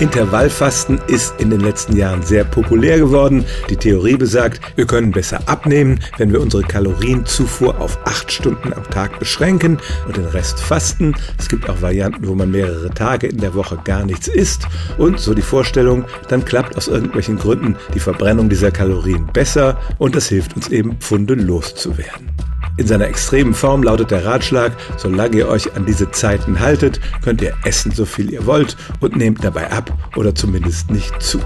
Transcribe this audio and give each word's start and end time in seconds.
Intervallfasten 0.00 0.98
ist 1.08 1.34
in 1.38 1.50
den 1.50 1.60
letzten 1.60 1.94
Jahren 1.94 2.22
sehr 2.22 2.44
populär 2.44 2.98
geworden. 2.98 3.44
Die 3.68 3.76
Theorie 3.76 4.16
besagt, 4.16 4.58
wir 4.74 4.86
können 4.86 5.10
besser 5.10 5.40
abnehmen, 5.44 6.00
wenn 6.16 6.32
wir 6.32 6.40
unsere 6.40 6.62
Kalorienzufuhr 6.62 7.78
auf 7.78 7.98
acht 8.06 8.32
Stunden 8.32 8.72
am 8.72 8.84
Tag 8.84 9.18
beschränken 9.18 9.78
und 10.06 10.16
den 10.16 10.24
Rest 10.24 10.58
fasten. 10.58 11.14
Es 11.38 11.50
gibt 11.50 11.68
auch 11.68 11.82
Varianten, 11.82 12.26
wo 12.26 12.34
man 12.34 12.50
mehrere 12.50 12.88
Tage 12.88 13.26
in 13.26 13.38
der 13.38 13.54
Woche 13.54 13.78
gar 13.84 14.06
nichts 14.06 14.26
isst. 14.26 14.66
Und 14.96 15.20
so 15.20 15.34
die 15.34 15.42
Vorstellung, 15.42 16.06
dann 16.28 16.46
klappt 16.46 16.78
aus 16.78 16.88
irgendwelchen 16.88 17.36
Gründen 17.36 17.76
die 17.92 18.00
Verbrennung 18.00 18.48
dieser 18.48 18.70
Kalorien 18.70 19.26
besser 19.26 19.78
und 19.98 20.16
das 20.16 20.28
hilft 20.28 20.56
uns 20.56 20.68
eben, 20.68 20.96
Pfunde 20.96 21.34
loszuwerden. 21.34 22.30
In 22.76 22.86
seiner 22.86 23.08
extremen 23.08 23.54
Form 23.54 23.82
lautet 23.82 24.10
der 24.10 24.24
Ratschlag, 24.24 24.72
solange 24.96 25.36
ihr 25.36 25.48
euch 25.48 25.74
an 25.76 25.86
diese 25.86 26.10
Zeiten 26.10 26.60
haltet, 26.60 27.00
könnt 27.22 27.42
ihr 27.42 27.54
essen, 27.64 27.92
so 27.92 28.04
viel 28.04 28.32
ihr 28.32 28.46
wollt 28.46 28.76
und 29.00 29.16
nehmt 29.16 29.44
dabei 29.44 29.70
ab 29.70 29.92
oder 30.16 30.34
zumindest 30.34 30.90
nicht 30.90 31.20
zu. 31.20 31.40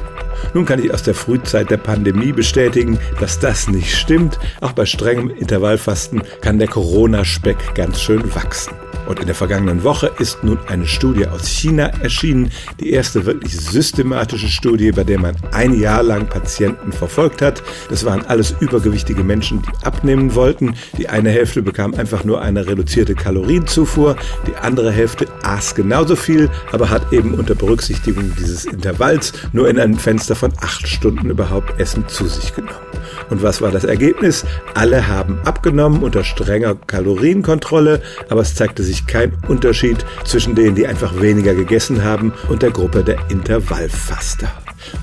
Nun 0.52 0.64
kann 0.64 0.82
ich 0.82 0.92
aus 0.92 1.02
der 1.02 1.14
Frühzeit 1.14 1.70
der 1.70 1.78
Pandemie 1.78 2.32
bestätigen, 2.32 2.98
dass 3.20 3.38
das 3.38 3.68
nicht 3.68 3.96
stimmt. 3.96 4.38
Auch 4.60 4.72
bei 4.72 4.86
strengem 4.86 5.30
Intervallfasten 5.30 6.22
kann 6.40 6.58
der 6.58 6.68
Corona-Speck 6.68 7.74
ganz 7.74 8.00
schön 8.00 8.34
wachsen. 8.34 8.74
Und 9.06 9.20
in 9.20 9.26
der 9.26 9.34
vergangenen 9.34 9.84
Woche 9.84 10.10
ist 10.18 10.42
nun 10.44 10.58
eine 10.66 10.86
Studie 10.86 11.26
aus 11.26 11.46
China 11.46 11.86
erschienen, 12.02 12.50
die 12.80 12.90
erste 12.90 13.26
wirklich 13.26 13.58
systematische 13.58 14.48
Studie, 14.48 14.92
bei 14.92 15.04
der 15.04 15.18
man 15.18 15.36
ein 15.52 15.78
Jahr 15.78 16.02
lang 16.02 16.28
Patienten 16.28 16.92
verfolgt 16.92 17.42
hat. 17.42 17.62
Das 17.90 18.04
waren 18.04 18.24
alles 18.26 18.54
übergewichtige 18.60 19.24
Menschen, 19.24 19.62
die 19.62 19.86
abnehmen 19.86 20.34
wollten. 20.34 20.74
Die 20.98 21.08
eine 21.08 21.30
Hälfte 21.30 21.62
bekam 21.62 21.94
einfach 21.94 22.24
nur 22.24 22.40
eine 22.40 22.66
reduzierte 22.66 23.14
Kalorienzufuhr, 23.14 24.16
die 24.46 24.56
andere 24.56 24.90
Hälfte 24.90 25.26
aß 25.42 25.74
genauso 25.74 26.16
viel, 26.16 26.50
aber 26.72 26.90
hat 26.90 27.12
eben 27.12 27.34
unter 27.34 27.54
Berücksichtigung 27.54 28.32
dieses 28.38 28.64
Intervalls 28.64 29.32
nur 29.52 29.68
in 29.68 29.78
einem 29.78 29.98
Fenster 29.98 30.34
von 30.34 30.52
acht 30.60 30.86
Stunden 30.88 31.30
überhaupt 31.30 31.78
Essen 31.80 32.08
zu 32.08 32.26
sich 32.26 32.54
genommen. 32.54 32.83
Und 33.30 33.42
was 33.42 33.60
war 33.60 33.70
das 33.70 33.84
Ergebnis? 33.84 34.44
Alle 34.74 35.08
haben 35.08 35.40
abgenommen 35.44 36.02
unter 36.02 36.24
strenger 36.24 36.74
Kalorienkontrolle, 36.74 38.02
aber 38.28 38.40
es 38.40 38.54
zeigte 38.54 38.82
sich 38.82 39.06
kein 39.06 39.32
Unterschied 39.48 40.04
zwischen 40.24 40.54
denen, 40.54 40.74
die 40.74 40.86
einfach 40.86 41.20
weniger 41.20 41.54
gegessen 41.54 42.04
haben 42.04 42.32
und 42.48 42.62
der 42.62 42.70
Gruppe 42.70 43.04
der 43.04 43.18
Intervallfaster. 43.28 44.50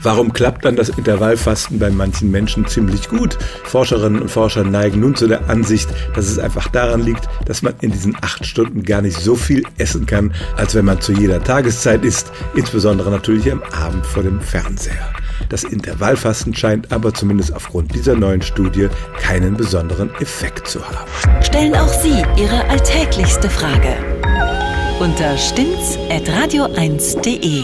Warum 0.04 0.34
klappt 0.34 0.66
dann 0.66 0.76
das 0.76 0.90
Intervallfasten 0.90 1.80
bei 1.80 1.90
manchen 1.90 2.32
Menschen 2.32 2.68
ziemlich 2.68 3.10
gut? 3.10 3.38
Forscherinnen 3.64 4.22
und 4.22 4.30
Forscher 4.30 4.64
neigen 4.64 5.00
nun 5.00 5.16
zu 5.16 5.28
der 5.28 5.50
Ansicht, 5.50 5.90
dass 6.16 6.28
es 6.28 6.40
einfach 6.40 6.68
daran 6.68 7.02
liegt, 7.02 7.28
dass 7.46 7.62
man 7.62 7.74
in 7.82 7.92
diesen 7.92 8.16
acht 8.22 8.46
Stunden 8.46 8.84
gar 8.84 9.02
nicht 9.02 9.20
so 9.20 9.36
viel 9.36 9.64
essen 9.78 10.06
kann, 10.06 10.34
als 10.56 10.76
wenn 10.76 10.86
man 10.86 11.02
zu 11.02 11.14
jeder 11.14 11.44
Tageszeit 11.44 12.04
isst, 12.04 12.32
insbesondere 12.56 13.12
natürlich 13.12 13.52
am 13.52 13.64
Abend 13.72 14.06
vor 14.06 14.24
dem 14.24 14.40
Fernseher. 14.40 15.14
Das 15.50 15.64
Intervallfasten 15.64 16.54
scheint 16.56 16.92
aber 16.92 17.14
zumindest 17.14 17.54
aufgrund 17.54 17.91
dieser 17.92 18.16
neuen 18.16 18.42
Studie 18.42 18.88
keinen 19.20 19.56
besonderen 19.56 20.10
Effekt 20.16 20.68
zu 20.68 20.84
haben. 20.88 21.12
Stellen 21.44 21.76
auch 21.76 21.94
Sie 21.94 22.24
Ihre 22.38 22.68
alltäglichste 22.70 23.48
Frage 23.50 23.96
unter 25.00 25.38
stimmtz.radio1.de. 25.38 27.64